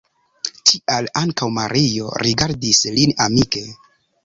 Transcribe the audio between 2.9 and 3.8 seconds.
lin amike.